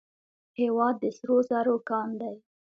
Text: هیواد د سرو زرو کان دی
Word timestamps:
هیواد 0.59 0.95
د 0.99 1.05
سرو 1.17 1.37
زرو 1.49 1.75
کان 1.89 2.09
دی 2.21 2.35